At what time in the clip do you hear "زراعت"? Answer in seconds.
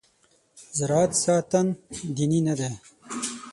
0.77-1.11